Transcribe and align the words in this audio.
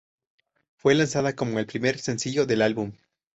Fue 0.77 0.95
lanzada 0.95 1.35
como 1.35 1.59
el 1.59 1.67
primer 1.67 1.99
sencillo 1.99 2.47
del 2.47 2.63
álbum. 2.63 2.91